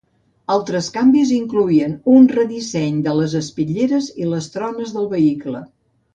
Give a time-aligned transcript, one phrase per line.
[0.53, 5.65] Altres canvis incloïen un redisseny de les espitlleres i les troneres del vehicle.